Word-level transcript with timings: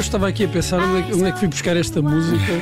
estava 0.00 0.28
aqui 0.28 0.44
a 0.44 0.48
pensar 0.48 0.78
onde 0.80 0.98
é, 0.98 1.02
que- 1.02 1.14
onde 1.14 1.24
é 1.24 1.32
que 1.32 1.38
fui 1.38 1.48
buscar 1.48 1.76
esta 1.76 2.00
música 2.02 2.52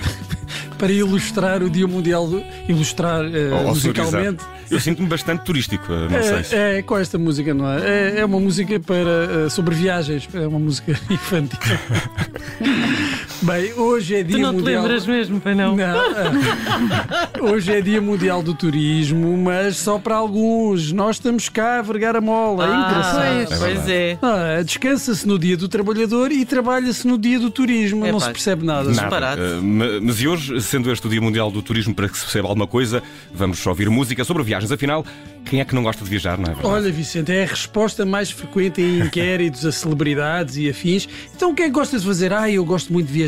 para 0.78 0.92
ilustrar 0.92 1.62
o 1.62 1.68
Dia 1.70 1.86
Mundial, 1.86 2.28
ilustrar 2.68 3.22
ou 3.24 3.68
musicalmente. 3.68 4.44
Eu 4.70 4.78
sinto-me 4.78 5.08
bastante 5.08 5.44
turístico, 5.44 5.90
eh, 5.90 6.08
não 6.10 6.22
sei 6.22 6.44
se. 6.44 6.54
É, 6.54 6.78
é 6.78 6.82
com 6.82 6.98
esta 6.98 7.16
música, 7.16 7.54
não 7.54 7.66
é? 7.70 7.80
É, 8.16 8.20
é 8.20 8.24
uma 8.24 8.38
música 8.38 8.78
para, 8.78 9.46
eh, 9.46 9.48
sobre 9.48 9.74
viagens, 9.74 10.28
é 10.34 10.46
uma 10.46 10.58
música 10.58 10.92
infantil. 11.10 11.58
Bem, 13.40 13.72
hoje 13.74 14.16
é 14.16 14.22
Dia 14.24 14.36
Tu 14.36 14.42
não 14.42 14.50
te 14.52 14.56
Mundial. 14.56 14.82
lembras 14.82 15.06
mesmo, 15.06 15.40
pai 15.40 15.54
não? 15.54 15.76
Não. 15.76 15.84
é. 15.84 17.40
Hoje 17.40 17.72
é 17.72 17.80
Dia 17.80 18.00
Mundial 18.02 18.42
do 18.42 18.52
Turismo, 18.52 19.36
mas 19.36 19.76
só 19.76 19.96
para 19.96 20.16
alguns. 20.16 20.90
Nós 20.90 21.16
estamos 21.16 21.48
cá 21.48 21.78
a 21.78 21.82
vergar 21.82 22.16
a 22.16 22.20
mola. 22.20 22.64
É 22.64 22.68
engraçado. 22.68 23.18
Ah, 23.20 23.26
É 23.28 23.44
pois 23.46 23.60
verdade. 23.60 23.92
é. 23.92 24.18
Ah, 24.20 24.62
Descansa-se 24.64 25.26
no 25.26 25.38
dia 25.38 25.56
do 25.56 25.68
trabalhador 25.68 26.32
e 26.32 26.44
trabalha-se 26.44 27.06
no 27.06 27.16
dia 27.16 27.38
do 27.38 27.48
turismo. 27.48 28.04
É 28.04 28.10
não 28.10 28.18
pá, 28.18 28.26
se 28.26 28.32
percebe 28.32 28.64
nada. 28.66 28.90
Nada. 28.90 29.36
Ma- 29.62 29.84
mas 30.02 30.20
e 30.20 30.26
hoje, 30.26 30.60
sendo 30.60 30.90
este 30.90 31.06
o 31.06 31.10
Dia 31.10 31.20
Mundial 31.20 31.48
do 31.52 31.62
Turismo, 31.62 31.94
para 31.94 32.08
que 32.08 32.16
se 32.18 32.24
perceba 32.24 32.48
alguma 32.48 32.66
coisa, 32.66 33.00
vamos 33.32 33.64
ouvir 33.64 33.88
música 33.88 34.24
sobre 34.24 34.42
viagens. 34.42 34.72
Afinal, 34.72 35.06
quem 35.44 35.60
é 35.60 35.64
que 35.64 35.76
não 35.76 35.84
gosta 35.84 36.02
de 36.02 36.10
viajar, 36.10 36.36
não 36.36 36.44
é 36.46 36.54
verdade? 36.54 36.66
Olha, 36.66 36.90
Vicente, 36.90 37.30
é 37.30 37.44
a 37.44 37.46
resposta 37.46 38.04
mais 38.04 38.32
frequente 38.32 38.80
em 38.82 38.98
inquéritos 38.98 39.64
a 39.64 39.70
celebridades 39.70 40.56
e 40.56 40.68
afins. 40.68 41.08
Então, 41.36 41.52
o 41.52 41.54
que 41.54 41.62
é 41.62 41.66
que 41.66 41.70
gostas 41.70 42.00
de 42.02 42.06
fazer? 42.08 42.32
Ah, 42.32 42.50
eu 42.50 42.64
gosto 42.64 42.92
muito 42.92 43.06
de 43.06 43.12
viajar. 43.12 43.27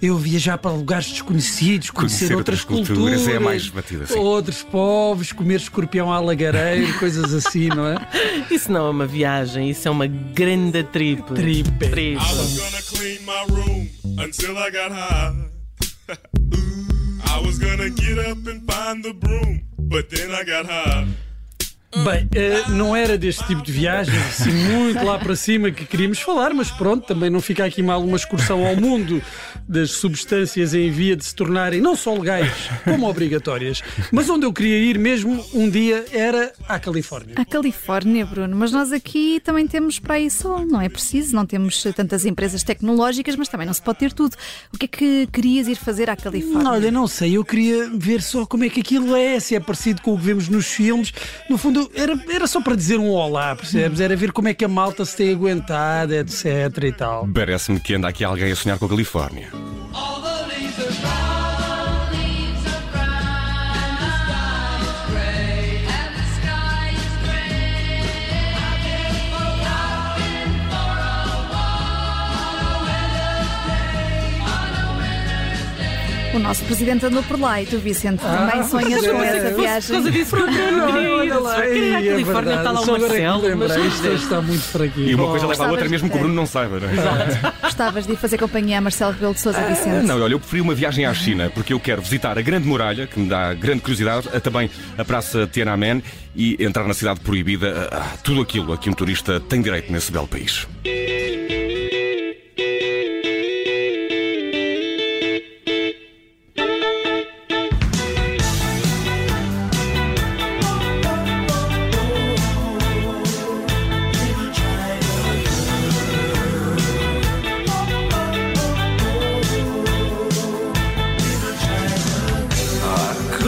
Eu 0.00 0.16
viajar 0.16 0.58
para 0.58 0.70
lugares 0.70 1.06
desconhecidos, 1.06 1.90
conhecer, 1.90 2.28
Conhecer 2.28 2.36
outras, 2.36 2.60
outras 2.60 2.86
culturas, 2.86 3.16
culturas, 3.20 3.28
é 3.28 3.38
mais 3.38 3.68
batida, 3.68 4.06
sim. 4.06 4.18
outros 4.18 4.62
povos, 4.62 5.32
comer 5.32 5.56
escorpião 5.56 6.12
à 6.12 6.20
lagareiro, 6.20 6.92
coisas 6.98 7.32
assim, 7.34 7.68
não 7.68 7.86
é? 7.86 7.96
Isso 8.50 8.70
não 8.70 8.86
é 8.86 8.90
uma 8.90 9.06
viagem, 9.06 9.70
isso 9.70 9.86
é 9.86 9.90
uma 9.90 10.06
grande 10.06 10.82
trip. 10.84 11.22
Trip. 11.34 11.68
I 11.84 12.14
was 12.16 12.58
gonna 12.58 12.82
clean 12.82 13.18
my 13.24 13.44
room 13.54 13.88
until 14.18 14.56
I 14.56 14.70
got 14.70 14.92
high. 14.92 15.34
I 17.30 17.40
was 17.46 17.58
gonna 17.58 17.90
get 17.90 18.18
up 18.18 18.38
and 18.46 18.62
find 18.70 19.04
the 19.04 19.12
broom, 19.12 19.62
but 19.78 20.08
then 20.10 20.30
I 20.30 20.44
got 20.44 20.66
high. 20.66 21.06
Bem, 21.96 22.28
eh, 22.34 22.64
não 22.68 22.94
era 22.94 23.16
deste 23.16 23.46
tipo 23.46 23.62
de 23.62 23.72
viagem, 23.72 24.14
assim, 24.28 24.50
muito 24.50 25.02
lá 25.02 25.18
para 25.18 25.34
cima 25.34 25.70
que 25.70 25.86
queríamos 25.86 26.20
falar, 26.20 26.52
mas 26.52 26.70
pronto, 26.70 27.06
também 27.06 27.30
não 27.30 27.40
fica 27.40 27.64
aqui 27.64 27.82
mal 27.82 28.04
uma 28.04 28.16
excursão 28.16 28.66
ao 28.66 28.76
mundo 28.76 29.22
das 29.66 29.92
substâncias 29.92 30.74
em 30.74 30.90
via 30.90 31.16
de 31.16 31.24
se 31.24 31.34
tornarem 31.34 31.80
não 31.80 31.96
só 31.96 32.12
legais, 32.12 32.52
como 32.84 33.08
obrigatórias. 33.08 33.82
Mas 34.12 34.28
onde 34.28 34.44
eu 34.44 34.52
queria 34.52 34.78
ir 34.78 34.98
mesmo 34.98 35.42
um 35.54 35.68
dia 35.68 36.04
era 36.12 36.52
à 36.68 36.78
Califórnia. 36.78 37.34
À 37.38 37.44
Califórnia, 37.44 38.26
Bruno, 38.26 38.54
mas 38.54 38.70
nós 38.70 38.92
aqui 38.92 39.40
também 39.40 39.66
temos 39.66 39.98
para 39.98 40.16
aí 40.16 40.30
sol, 40.30 40.66
não 40.66 40.82
é 40.82 40.90
preciso, 40.90 41.34
não 41.34 41.46
temos 41.46 41.82
tantas 41.96 42.26
empresas 42.26 42.62
tecnológicas, 42.62 43.34
mas 43.34 43.48
também 43.48 43.66
não 43.66 43.72
se 43.72 43.80
pode 43.80 43.98
ter 43.98 44.12
tudo. 44.12 44.36
O 44.74 44.76
que 44.76 44.84
é 44.84 44.88
que 44.88 45.26
querias 45.32 45.66
ir 45.66 45.76
fazer 45.76 46.10
à 46.10 46.16
Califórnia? 46.16 46.70
Olha, 46.70 46.90
não 46.90 47.06
sei, 47.06 47.38
eu 47.38 47.44
queria 47.44 47.90
ver 47.94 48.20
só 48.20 48.44
como 48.44 48.64
é 48.64 48.68
que 48.68 48.80
aquilo 48.80 49.16
é, 49.16 49.40
se 49.40 49.54
é 49.54 49.60
parecido 49.60 50.02
com 50.02 50.12
o 50.12 50.18
que 50.18 50.24
vemos 50.24 50.48
nos 50.50 50.66
filmes. 50.66 51.14
No 51.48 51.56
fundo, 51.56 51.77
era, 51.94 52.18
era 52.28 52.46
só 52.46 52.60
para 52.60 52.74
dizer 52.74 52.98
um 52.98 53.10
olá, 53.10 53.54
percebes? 53.54 54.00
Era 54.00 54.16
ver 54.16 54.32
como 54.32 54.48
é 54.48 54.54
que 54.54 54.64
a 54.64 54.68
malta 54.68 55.04
se 55.04 55.16
tem 55.16 55.32
aguentado, 55.32 56.14
etc 56.14 56.84
e 56.84 56.92
tal. 56.92 57.28
Parece-me 57.32 57.80
que 57.80 57.94
anda 57.94 58.08
aqui 58.08 58.24
alguém 58.24 58.52
a 58.52 58.56
sonhar 58.56 58.78
com 58.78 58.86
a 58.86 58.88
Califórnia. 58.88 59.50
Nosso 76.48 76.64
presidente 76.64 77.04
andou 77.04 77.22
por 77.24 77.38
lá 77.38 77.60
e 77.60 77.66
tu, 77.66 77.78
Vicente, 77.78 78.20
também 78.22 78.66
sonhas 78.66 79.00
pois 79.04 79.12
com 79.12 79.22
é. 79.22 79.36
essa 79.36 79.50
Por 79.50 79.60
viagem. 79.60 79.90
causa 79.92 80.10
disso 80.10 80.34
que 80.36 80.42
eu 80.42 80.46
queria 80.46 80.70
ir. 80.70 81.10
Olha 81.12 81.38
lá, 81.40 81.60
Queria 81.60 81.74
ir 81.78 81.94
à 81.94 82.00
ei, 82.00 82.08
é 82.08 82.10
Califórnia, 82.12 82.54
está 82.54 82.70
lá 82.72 82.80
o 82.80 82.82
é 82.82 82.84
que 82.86 82.90
Marcelo. 83.00 83.56
mas- 83.58 83.76
isto 83.76 84.06
está 84.08 84.40
muito 84.40 84.62
fraquinho. 84.62 85.08
E 85.10 85.14
uma 85.14 85.28
coisa 85.28 85.46
leva 85.46 85.66
a 85.66 85.70
outra, 85.70 85.88
mesmo 85.90 86.08
que 86.08 86.16
o 86.16 86.18
Bruno 86.20 86.34
não 86.34 86.46
saiba, 86.46 86.80
não 86.80 86.88
é? 86.88 87.52
Gostavas 87.62 88.06
de 88.06 88.12
ir 88.14 88.16
fazer 88.16 88.38
companhia 88.38 88.78
a 88.78 88.80
Marcelo 88.80 89.12
Rebelo 89.12 89.34
de 89.34 89.40
Sousa, 89.40 89.60
Vicente? 89.60 90.06
Não, 90.06 90.20
olha, 90.22 90.32
eu 90.32 90.40
preferi 90.40 90.62
uma 90.62 90.74
viagem 90.74 91.04
à 91.04 91.12
China, 91.12 91.50
porque 91.54 91.72
eu 91.74 91.78
quero 91.80 92.00
visitar 92.00 92.38
a 92.38 92.42
Grande 92.42 92.66
Muralha, 92.66 93.06
que 93.06 93.20
me 93.20 93.28
dá 93.28 93.52
grande 93.52 93.80
curiosidade, 93.82 94.28
a- 94.34 94.40
também 94.40 94.70
a 94.96 95.04
Praça 95.04 95.46
Tiananmen 95.52 96.02
e 96.34 96.56
entrar 96.64 96.84
na 96.88 96.94
cidade 96.94 97.20
proibida, 97.20 97.90
ah, 97.92 98.16
tudo 98.22 98.40
aquilo 98.40 98.72
a 98.72 98.78
que 98.78 98.88
um 98.88 98.94
turista 98.94 99.38
tem 99.38 99.60
direito 99.60 99.92
nesse 99.92 100.10
belo 100.10 100.26
país. 100.26 100.66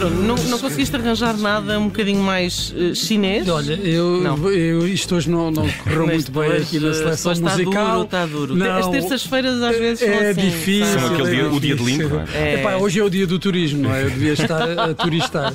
Bruno, 0.01 0.23
não, 0.23 0.35
não 0.45 0.59
conseguiste 0.59 0.97
arranjar 0.97 1.37
nada 1.37 1.79
um 1.79 1.85
bocadinho 1.89 2.23
mais 2.23 2.75
eh, 2.77 2.95
chinês? 2.95 3.47
Olha, 3.49 3.75
eu, 3.75 4.21
Não. 4.23 4.51
eu 4.51 4.87
isto 4.89 5.15
hoje 5.15 5.29
não, 5.31 5.51
não 5.51 5.69
correu 5.85 6.07
muito 6.07 6.33
bem 6.33 6.43
hoje, 6.49 6.63
aqui 6.63 6.81
na 6.81 6.89
eh, 6.89 6.93
seleção 6.95 7.33
está 7.33 7.51
musical. 7.51 7.93
duro, 7.93 8.05
está 8.05 8.27
duro. 8.27 8.57
Não, 8.57 8.77
As 8.79 8.89
terças-feiras 8.89 9.63
às 9.63 9.77
vezes 9.79 10.01
são 10.01 10.09
é 10.09 10.31
assim, 10.31 10.41
difícil. 10.41 10.99
São 10.99 11.13
aquele 11.15 11.29
é 11.29 11.31
dia- 11.35 11.51
o 11.53 11.61
dia 11.61 11.77
de 11.77 11.83
limpo, 11.85 12.09
não 12.09 12.25
é? 12.35 12.55
Epá, 12.55 12.77
hoje 12.77 12.99
é 13.01 13.05
o 13.05 13.11
dia 13.11 13.27
do 13.27 13.39
turismo, 13.39 13.83
não 13.83 13.95
é? 13.95 14.05
Eu 14.05 14.11
devia 14.11 14.33
estar 14.33 14.63
a 14.81 14.95
turistar. 14.95 15.53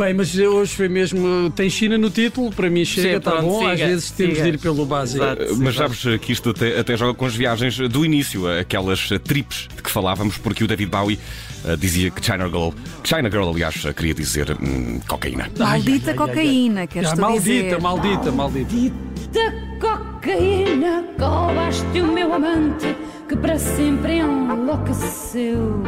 Bem, 0.00 0.14
mas 0.14 0.34
hoje 0.34 0.74
foi 0.74 0.88
mesmo. 0.88 1.50
Tem 1.50 1.68
China 1.68 1.98
no 1.98 2.08
título, 2.08 2.50
para 2.50 2.70
mim 2.70 2.86
chega, 2.86 3.18
está 3.18 3.42
bom. 3.42 3.66
Às 3.66 3.72
siga, 3.78 3.86
vezes 3.90 4.10
temos 4.12 4.36
siga. 4.38 4.50
de 4.50 4.56
ir 4.56 4.58
pelo 4.58 4.86
básico. 4.86 5.22
Exato. 5.22 5.42
Uh, 5.52 5.56
Mas 5.58 5.74
sabes 5.74 6.02
que 6.22 6.32
isto 6.32 6.50
até, 6.50 6.78
até 6.80 6.96
joga 6.96 7.12
com 7.12 7.26
as 7.26 7.36
viagens 7.36 7.76
do 7.76 8.02
início, 8.04 8.48
aquelas 8.58 9.08
trips 9.22 9.68
de 9.76 9.82
que 9.82 9.90
falávamos, 9.90 10.38
porque 10.38 10.64
o 10.64 10.66
David 10.66 10.88
Bowie 10.88 11.18
uh, 11.66 11.76
dizia 11.76 12.10
que 12.10 12.24
China 12.24 12.46
Girl, 12.48 12.70
China 13.04 13.30
Girl, 13.30 13.50
aliás, 13.50 13.74
queria 13.94 14.14
dizer 14.14 14.56
hum, 14.60 15.00
cocaína. 15.06 15.50
Maldita 15.58 16.14
cocaína, 16.14 16.86
queres 16.86 17.10
Ah, 17.10 17.14
tu 17.16 17.20
maldita, 17.20 17.62
dizer? 17.64 17.80
maldita, 17.82 18.32
maldita. 18.32 18.94
Da 19.32 19.52
cocaína 19.80 21.04
roubaste 21.18 22.00
o 22.00 22.06
meu 22.10 22.32
amante 22.32 22.96
que 23.28 23.36
para 23.36 23.58
sempre 23.58 24.16
enlouqueceu. 24.18 25.82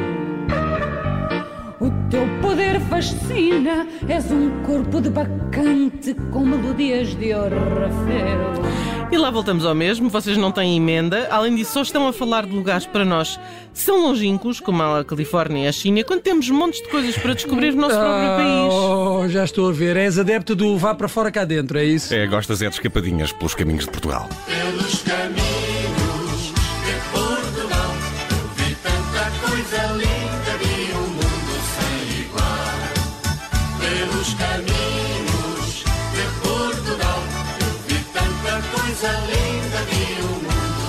O 1.82 1.90
teu 2.08 2.22
poder 2.40 2.80
fascina, 2.82 3.86
és 4.08 4.30
um 4.30 4.62
corpo 4.62 5.00
de 5.00 5.10
bacante 5.10 6.14
com 6.30 6.40
melodias 6.46 7.12
de 7.16 7.34
Orfeu. 7.34 8.62
E 9.10 9.18
lá 9.18 9.30
voltamos 9.30 9.66
ao 9.66 9.74
mesmo, 9.74 10.08
vocês 10.08 10.36
não 10.38 10.52
têm 10.52 10.76
emenda. 10.76 11.26
Além 11.30 11.54
disso, 11.56 11.72
só 11.72 11.82
estão 11.82 12.06
a 12.06 12.12
falar 12.12 12.46
de 12.46 12.52
lugares 12.52 12.86
para 12.86 13.04
nós 13.04 13.38
são 13.74 14.00
longínquos, 14.02 14.60
como 14.60 14.82
a 14.82 15.04
Califórnia 15.04 15.64
e 15.64 15.68
a 15.68 15.72
China, 15.72 16.04
quando 16.04 16.20
temos 16.20 16.48
montes 16.50 16.80
de 16.82 16.88
coisas 16.88 17.16
para 17.18 17.34
descobrir 17.34 17.72
no 17.74 17.80
nosso 17.82 17.96
próprio 17.96 18.28
Ah, 18.30 18.36
país. 18.36 18.72
oh, 18.74 19.28
já 19.28 19.44
estou 19.44 19.68
a 19.68 19.72
ver. 19.72 19.96
És 19.96 20.18
adepto 20.18 20.54
do 20.54 20.76
vá 20.78 20.94
para 20.94 21.08
fora 21.08 21.30
cá 21.32 21.44
dentro, 21.44 21.78
é 21.78 21.84
isso? 21.84 22.14
É, 22.14 22.26
gostas 22.26 22.62
é 22.62 22.68
de 22.68 22.74
escapadinhas 22.74 23.32
pelos 23.32 23.54
caminhos 23.54 23.84
de 23.84 23.90
Portugal. 23.90 24.28
Pelos 24.46 25.02
caminhos 25.02 26.52
de 26.84 26.94
Portugal, 27.10 27.90
vi 28.56 28.74
tanta 28.76 29.30
coisa 29.46 29.92
linda, 29.94 30.31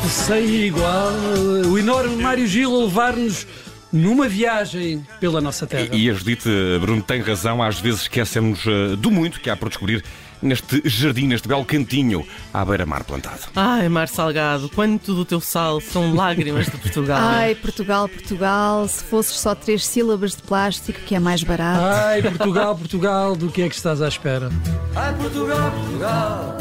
Sem 0.10 0.46
igual. 0.68 1.12
O 1.68 1.80
enorme 1.80 2.22
Mário 2.22 2.46
Gil 2.46 2.74
a 2.76 2.84
levar-nos 2.84 3.48
numa 3.92 4.28
viagem 4.28 5.06
pela 5.20 5.42
nossa 5.42 5.66
terra. 5.66 5.90
E 5.92 6.10
a 6.10 6.14
Judite 6.14 6.48
uh, 6.48 6.80
Bruno 6.80 7.02
tem 7.02 7.22
razão, 7.22 7.62
às 7.62 7.80
vezes 7.80 8.02
esquecemos 8.02 8.66
uh, 8.66 8.96
do 8.96 9.10
muito 9.10 9.40
que 9.40 9.50
há 9.50 9.56
por 9.56 9.70
descobrir 9.70 10.04
neste 10.42 10.82
jardim, 10.86 11.26
neste 11.26 11.48
belo 11.48 11.66
cantinho 11.66 12.26
à 12.54 12.64
beira-mar 12.64 13.04
plantado. 13.04 13.42
Ai, 13.56 13.90
Mar 13.90 14.08
Salgado, 14.08 14.70
quanto 14.70 15.16
do 15.16 15.26
teu 15.26 15.42
sal 15.42 15.82
são 15.82 16.14
lágrimas 16.14 16.66
de 16.66 16.78
Portugal. 16.78 17.20
Ai, 17.20 17.56
Portugal, 17.56 18.08
Portugal, 18.08 18.88
se 18.88 19.04
fosses 19.04 19.40
só 19.40 19.56
três 19.56 19.86
sílabas 19.86 20.36
de 20.36 20.44
plástico, 20.44 21.00
que 21.00 21.16
é 21.16 21.20
mais 21.20 21.44
barato. 21.44 21.84
Ai, 21.84 22.22
Portugal, 22.22 22.76
Portugal, 22.76 23.36
do 23.36 23.50
que 23.50 23.64
é 23.64 23.70
que 23.70 23.76
estás 23.76 24.02
à 24.02 24.08
espera? 24.08 24.52
Ai 24.96 25.14
Portugal, 25.16 25.72
Portugal 25.72 26.58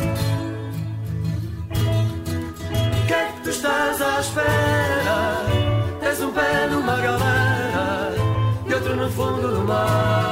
estás 3.62 4.02
à 4.02 4.18
espera? 4.18 5.46
Tens 6.00 6.20
um 6.20 6.32
pé 6.32 6.66
numa 6.68 6.96
galera 6.96 8.12
E 8.66 8.74
outro 8.74 8.96
no 8.96 9.08
fundo 9.08 9.54
do 9.54 9.62
mar 9.62 10.31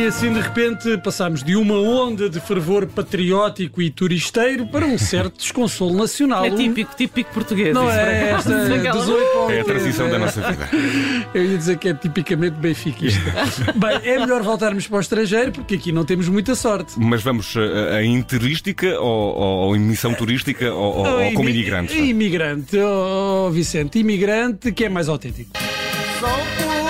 E 0.00 0.06
assim 0.06 0.32
de 0.32 0.40
repente 0.40 0.96
passámos 0.98 1.42
de 1.42 1.54
uma 1.54 1.74
onda 1.78 2.28
de 2.30 2.40
fervor 2.40 2.86
patriótico 2.86 3.82
e 3.82 3.90
turisteiro 3.90 4.66
para 4.66 4.86
um 4.86 4.96
certo 4.96 5.36
desconsolo 5.36 5.94
nacional. 5.94 6.44
É 6.44 6.50
típico, 6.50 6.96
típico 6.96 7.34
português. 7.34 7.74
Não 7.74 7.84
por 7.84 7.92
é 7.92 8.30
acaso. 8.32 8.52
esta 8.52 8.74
Aquela- 8.76 8.98
18 9.00 9.38
ao 9.38 9.50
É 9.50 9.60
a 9.60 9.64
transição 9.64 10.06
80. 10.06 10.10
da 10.10 10.18
nossa 10.18 10.40
vida. 10.50 10.70
Eu 11.34 11.44
ia 11.44 11.58
dizer 11.58 11.76
que 11.78 11.88
é 11.90 11.94
tipicamente 11.94 12.56
benfiquista. 12.56 13.20
Bem, 13.76 14.00
é 14.04 14.18
melhor 14.18 14.42
voltarmos 14.42 14.86
para 14.86 14.96
o 14.96 15.00
estrangeiro 15.00 15.52
porque 15.52 15.74
aqui 15.74 15.92
não 15.92 16.04
temos 16.04 16.28
muita 16.28 16.54
sorte. 16.54 16.94
Mas 16.96 17.22
vamos 17.22 17.54
eh, 17.56 18.02
em 18.02 18.22
turística 18.22 18.98
ou, 18.98 19.36
ou, 19.36 19.56
ou 19.66 19.76
em 19.76 19.80
missão 19.80 20.14
turística 20.14 20.72
ou, 20.72 20.96
ou- 20.98 21.24
ou 21.24 21.32
como 21.34 21.48
Imi- 21.48 21.58
imigrantes? 21.58 21.94
Imigrante, 21.94 22.76
oh, 22.78 23.50
Vicente, 23.50 23.98
imigrante 23.98 24.72
que 24.72 24.84
é 24.84 24.88
mais 24.88 25.08
autêntico. 25.10 25.50
Sou 26.18 26.28
português 26.30 26.89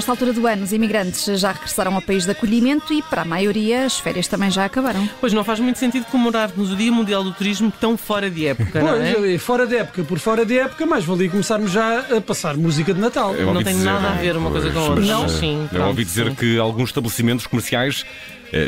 Nesta 0.00 0.12
altura 0.12 0.32
do 0.32 0.46
ano, 0.46 0.62
os 0.62 0.72
imigrantes 0.72 1.26
já 1.38 1.52
regressaram 1.52 1.94
ao 1.94 2.00
país 2.00 2.24
de 2.24 2.30
acolhimento 2.30 2.90
e, 2.90 3.02
para 3.02 3.20
a 3.20 3.24
maioria, 3.26 3.84
as 3.84 3.98
férias 4.00 4.26
também 4.26 4.50
já 4.50 4.64
acabaram. 4.64 5.06
Pois 5.20 5.34
não 5.34 5.44
faz 5.44 5.60
muito 5.60 5.78
sentido 5.78 6.06
comemorarmos 6.06 6.72
o 6.72 6.74
Dia 6.76 6.90
Mundial 6.90 7.22
do 7.22 7.32
Turismo 7.34 7.70
tão 7.78 7.98
fora 7.98 8.30
de 8.30 8.46
época, 8.46 8.80
não 8.80 8.94
é? 8.94 9.12
Pois, 9.12 9.42
fora 9.42 9.66
de 9.66 9.76
época, 9.76 10.02
por 10.04 10.18
fora 10.18 10.46
de 10.46 10.58
época, 10.58 10.86
mais 10.86 11.04
valia 11.04 11.28
começarmos 11.28 11.70
já 11.70 11.98
a 12.16 12.18
passar 12.22 12.56
música 12.56 12.94
de 12.94 12.98
Natal. 13.00 13.34
Eu 13.34 13.52
Não 13.52 13.62
tem 13.62 13.74
dizer- 13.74 13.84
nada 13.92 14.08
a 14.08 14.12
ver 14.12 14.38
uma 14.38 14.50
coisa 14.50 14.70
com 14.70 14.78
a 14.78 14.86
Pois, 14.86 14.98
outra. 15.00 15.04
mas, 15.04 15.32
Não, 15.32 15.38
sim, 15.38 15.60
Eu 15.64 15.68
pronto, 15.68 15.86
ouvi 15.88 16.04
dizer 16.06 16.28
sim. 16.30 16.34
que 16.34 16.58
alguns 16.58 16.88
estabelecimentos 16.88 17.46
comerciais 17.46 18.06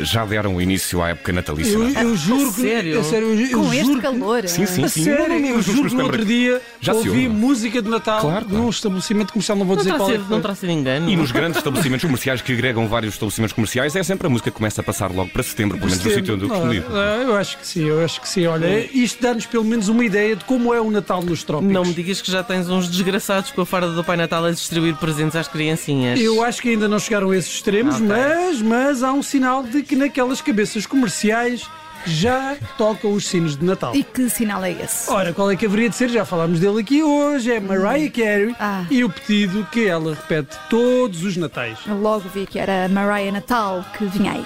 já 0.03 0.25
deram 0.25 0.59
início 0.61 1.01
à 1.01 1.09
época 1.09 1.31
natalícia. 1.33 1.73
Eu, 1.73 1.87
eu 1.89 2.15
juro 2.17 2.51
que. 2.53 2.61
sério? 2.61 2.99
a 2.99 3.03
sério, 3.03 3.27
eu, 3.33 3.47
eu 3.47 3.59
Com 3.59 3.73
este 3.73 3.85
juro 3.85 3.95
que- 3.95 4.01
calor. 4.01 4.47
Sim, 4.47 4.65
sim, 4.65 4.83
A 4.83 4.87
sim. 4.89 5.03
sério, 5.03 5.45
eu 5.45 5.61
juro 5.61 5.89
que 5.89 5.95
no 5.95 6.03
outro 6.03 6.25
dia 6.25 6.61
Já 6.81 6.93
ouvi 6.93 7.09
ouve. 7.09 7.27
música 7.29 7.81
de 7.81 7.89
Natal 7.89 8.21
Claro, 8.21 8.45
claro. 8.45 8.63
num 8.63 8.69
estabelecimento 8.69 9.33
comercial, 9.33 9.57
não 9.57 9.65
vou 9.65 9.75
Não 9.75 9.83
dizer 9.83 9.95
qual 9.97 10.11
é 10.11 10.17
que 10.17 10.29
não 10.29 10.41
terá 10.41 10.55
sido 10.55 10.71
engano. 10.71 11.09
E 11.09 11.15
nos 11.15 11.31
grandes 11.31 11.57
estabelecimentos 11.57 12.03
comerciais 12.05 12.41
que 12.41 12.51
agregam 12.53 12.87
vários 12.87 13.13
estabelecimentos 13.15 13.53
comerciais, 13.53 13.95
é 13.95 14.03
sempre 14.03 14.27
a 14.27 14.29
música 14.29 14.49
que 14.51 14.57
começa 14.57 14.81
a 14.81 14.83
passar 14.83 15.11
logo 15.11 15.29
para 15.29 15.43
setembro, 15.43 15.77
pelo 15.77 15.89
menos 15.89 16.03
no 16.03 16.11
sítio 16.11 16.33
onde 16.35 16.45
eu 16.45 16.73
ir. 16.73 16.83
Ah, 16.89 17.21
eu 17.23 17.35
acho 17.35 17.57
que 17.57 17.67
sim, 17.67 17.83
eu 17.87 18.03
acho 18.03 18.21
que 18.21 18.27
sim. 18.29 18.45
Olha, 18.47 18.89
isto 18.93 19.21
dá-nos 19.21 19.45
pelo 19.45 19.63
menos 19.63 19.87
uma 19.89 20.03
ideia 20.05 20.35
de 20.35 20.43
como 20.45 20.73
é 20.73 20.79
o 20.81 20.89
Natal 20.89 21.21
nos 21.21 21.43
trópicos. 21.43 21.73
Não 21.73 21.83
me 21.85 21.93
digas 21.93 22.21
que 22.21 22.31
já 22.31 22.43
tens 22.43 22.69
uns 22.69 22.87
desgraçados 22.89 23.51
com 23.51 23.61
a 23.61 23.65
farda 23.65 23.91
do 23.91 24.03
Pai 24.03 24.17
Natal 24.17 24.45
a 24.45 24.51
distribuir 24.51 24.95
presentes 24.95 25.35
às 25.35 25.47
criancinhas. 25.47 26.19
Eu 26.19 26.43
acho 26.43 26.61
que 26.61 26.69
ainda 26.69 26.87
não 26.87 26.99
chegaram 26.99 27.31
a 27.31 27.37
esses 27.37 27.53
extremos, 27.55 27.95
Ok. 27.95 28.07
mas, 28.07 28.61
mas 28.61 29.03
há 29.03 29.11
um 29.13 29.21
sinal 29.23 29.63
de 29.63 29.72
que 29.81 29.95
naquelas 29.95 30.41
cabeças 30.41 30.85
comerciais 30.85 31.67
já 32.05 32.57
tocam 32.77 33.13
os 33.13 33.25
sinos 33.25 33.55
de 33.55 33.63
Natal. 33.63 33.95
E 33.95 34.03
que 34.03 34.29
sinal 34.29 34.61
é 34.63 34.71
esse? 34.71 35.09
Ora, 35.09 35.31
qual 35.33 35.49
é 35.49 35.55
que 35.55 35.65
haveria 35.65 35.89
de 35.89 35.95
ser? 35.95 36.09
Já 36.09 36.25
falámos 36.25 36.59
dele 36.59 36.81
aqui 36.81 37.01
hoje, 37.01 37.49
é 37.51 37.59
Mariah 37.61 38.09
Carey 38.11 38.53
Ah. 38.59 38.83
e 38.91 39.03
o 39.05 39.09
pedido 39.09 39.65
que 39.71 39.87
ela 39.87 40.13
repete 40.13 40.57
todos 40.69 41.23
os 41.23 41.37
Natais. 41.37 41.77
Eu 41.87 41.97
Logo 41.99 42.27
vi 42.27 42.45
que 42.45 42.59
era 42.59 42.89
Mariah 42.89 43.31
Natal 43.31 43.85
que 43.97 44.03
vinha 44.05 44.33
aí. 44.33 44.45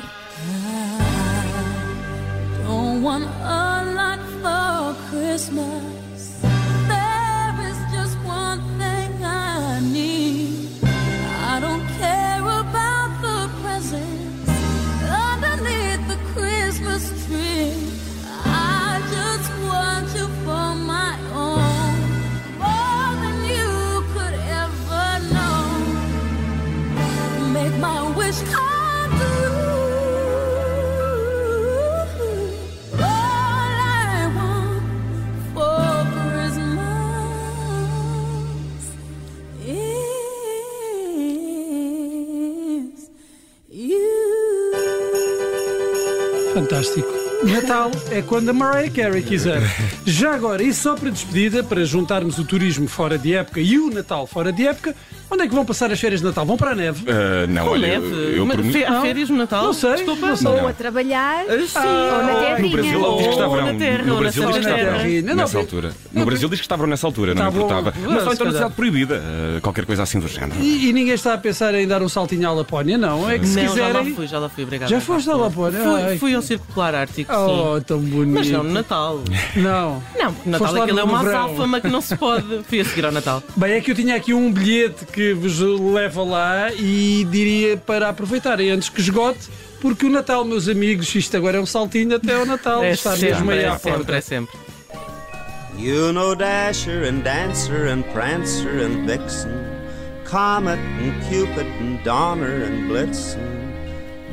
Don't 2.68 3.02
want 3.04 3.28
a 3.44 3.84
lot 3.96 4.22
for 4.42 4.96
Christmas. 5.10 5.88
Fantástico. 46.58 47.08
Natal 47.44 47.92
é 48.10 48.20
quando 48.20 48.50
a 48.50 48.54
Mariah 48.54 48.90
Carey 48.90 49.22
quiser. 49.22 49.62
Já 50.04 50.34
agora, 50.34 50.64
e 50.64 50.74
só 50.74 50.96
para 50.96 51.12
despedida, 51.12 51.64
para 51.64 51.86
juntarmos 51.86 52.40
o 52.40 52.44
turismo 52.44 52.88
fora 52.88 53.16
de 53.16 53.36
época 53.36 53.60
e 53.60 53.78
o 53.78 53.92
Natal 53.92 54.26
fora 54.26 54.52
de 54.52 54.66
época, 54.66 54.96
onde 55.30 55.44
é 55.44 55.48
que 55.48 55.54
vão 55.56 55.66
passar 55.66 55.92
as 55.92 56.00
férias 56.00 56.22
de 56.22 56.26
Natal? 56.28 56.46
Vão 56.46 56.58
para 56.58 56.72
a 56.72 56.76
neve? 56.76 57.04
Ah, 57.08 57.46
não, 57.48 57.66
Com 57.66 57.72
olha, 57.72 57.88
neve. 58.00 58.38
eu 58.38 58.46
Mas 58.46 58.58
mim- 58.58 58.72
fe- 58.72 58.86
Há 58.86 59.02
férias 59.02 59.30
no 59.30 59.38
Natal? 59.38 59.64
Não 59.64 59.74
sei, 59.74 59.96
Desculpa. 59.96 60.34
não. 60.42 60.62
Ou 60.62 60.68
a 60.68 60.74
trabalhar, 60.74 61.46
Ah, 61.48 61.58
sim. 61.68 61.78
ou 61.78 62.24
na 62.24 62.60
No. 62.60 62.70
Brasil 62.70 62.82
diz 62.82 62.92
que 62.92 62.96
Ou 62.98 63.30
estavam. 63.32 63.56
na 63.66 63.74
terra, 63.74 64.04
no 64.04 64.14
na 64.14 64.20
Brasil 64.20 64.46
diz 64.48 64.58
que 64.58 64.64
terra. 64.64 64.78
estavam 64.82 65.08
Não, 65.22 65.22
não, 65.28 65.36
nessa 65.36 65.54
não. 65.54 65.62
altura. 65.62 65.92
No 66.14 66.26
Brasil 66.26 66.50
diz 66.50 66.60
que 66.60 66.66
estavam 66.66 66.88
nessa 66.88 67.08
altura, 67.08 67.34
não 67.36 67.42
Tá 67.44 67.52
bom. 67.52 67.58
importava. 67.66 67.94
Mas 68.00 68.04
só 68.04 68.12
então 68.14 68.24
na 68.32 68.36
calhar. 68.38 68.54
cidade 68.54 68.74
proibida, 68.74 69.22
ah, 69.24 69.62
qualquer 69.62 69.86
coisa 69.86 70.04
assim 70.04 70.20
do 70.20 70.28
género. 70.28 70.60
E, 70.62 70.90
e 70.90 70.94
ninguém 70.94 71.14
está 71.14 71.34
a 71.34 71.38
pensar 71.38 71.74
em 71.76 71.88
dar 71.88 72.02
um 72.02 72.10
saltinho 72.10 72.48
à 72.48 72.54
Lapónia, 72.54 72.98
não? 72.98 73.30
É 73.30 73.38
que 73.40 73.46
se 73.48 73.56
Não, 73.62 73.76
já 73.76 73.84
lá 73.84 73.88
quiserem. 74.00 74.16
fui, 74.16 74.28
já 74.28 74.40
lá 74.40 74.50
fui, 74.50 74.64
obrigado. 74.64 74.90
Já 74.90 75.00
foste 75.02 75.30
à 75.30 75.36
Lapónia? 75.36 75.80
Fui, 75.82 76.02
Ai. 76.04 76.18
fui 76.18 76.34
ao 76.36 76.42
Circo 76.42 76.66
Polar 76.74 76.96
Ártico, 76.96 77.32
sim. 77.34 77.40
Oh, 77.40 77.82
tão 77.82 78.00
bonito. 78.00 78.34
Mas 78.34 78.50
não 78.50 78.64
no 78.64 78.72
Natal. 78.72 79.22
Não. 79.56 80.02
Não, 80.18 80.34
porque 80.34 80.50
Natal 80.50 80.68
Foste 80.68 80.78
lá 80.80 80.84
aquilo 80.86 81.00
é 81.00 81.04
no 81.04 81.10
uma 81.10 81.24
verão. 81.24 81.46
azáfama 81.46 81.82
que 81.82 81.88
não 81.88 82.02
se 82.02 82.16
pode. 82.16 82.46
Fui 82.68 82.80
a 82.80 82.86
seguir 82.86 83.06
ao 83.06 83.12
Natal. 83.12 83.44
Bem, 83.56 83.74
é 83.74 83.82
que 83.82 83.92
eu 83.92 83.96
tinha 83.96 84.16
aqui 84.16 84.34
um 84.34 84.52
bilhete 84.52 85.06
que 85.06 85.17
vos 85.34 85.60
leva 85.60 86.24
lá 86.24 86.72
e 86.74 87.26
diria 87.30 87.78
para 87.78 88.10
aproveitarem 88.10 88.72
antes 88.72 88.90
que 88.90 89.02
esgote, 89.02 89.48
porque 89.82 90.06
o 90.06 90.10
Natal, 90.10 90.44
meus 90.46 90.68
amigos, 90.68 91.14
isto 91.14 91.36
agora 91.38 91.58
é 91.58 91.60
um 91.60 91.66
saltinho 91.66 92.16
até 92.16 92.36
ao 92.36 92.46
Natal. 92.46 92.84
É 92.84 92.92
está 92.92 93.12
mesmo 93.12 93.38
sempre, 93.38 93.54
aí 93.56 93.64
é 93.64 93.68
à 93.68 93.78
sempre, 93.78 93.98
porta. 93.98 94.16
é 94.16 94.22
sempre. 94.22 94.58
You 95.78 96.12
know 96.12 96.36
Dasher 96.36 97.04
and 97.04 97.22
Dancer 97.24 97.88
and 97.88 98.02
Prancer 98.12 98.84
and 98.84 99.06
Vixen, 99.06 99.52
Comet 100.26 100.80
and 100.80 101.14
Cupid 101.30 101.68
and 101.80 102.04
Donner 102.04 102.64
and 102.64 102.90
Blitzen. 102.90 103.38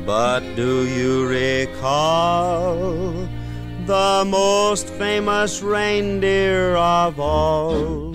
But 0.05 0.41
do 0.55 0.85
you 0.87 1.27
recall 1.27 3.13
the 3.85 4.23
most 4.25 4.89
famous 4.97 5.61
reindeer 5.61 6.75
of 6.75 7.19
all? 7.19 8.14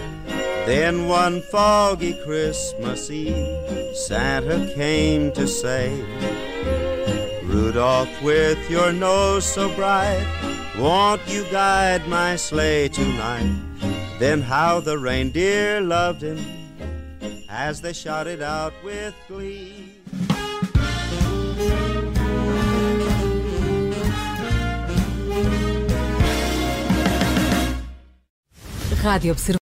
Then 0.71 1.09
one 1.09 1.41
foggy 1.41 2.13
Christmas 2.23 3.11
Eve, 3.11 3.93
Santa 3.93 4.73
came 4.73 5.33
to 5.33 5.45
say, 5.45 5.91
Rudolph, 7.43 8.23
with 8.23 8.57
your 8.69 8.93
nose 8.93 9.43
so 9.43 9.67
bright, 9.75 10.25
won't 10.79 11.27
you 11.27 11.43
guide 11.51 12.07
my 12.07 12.37
sleigh 12.37 12.87
tonight? 12.87 13.53
Then 14.17 14.41
how 14.41 14.79
the 14.79 14.97
reindeer 14.97 15.81
loved 15.81 16.21
him 16.21 16.39
as 17.49 17.81
they 17.81 17.91
shouted 17.91 18.41
out 18.41 18.71
with 18.81 19.13
glee. 19.27 19.97
Rádio. 29.03 29.35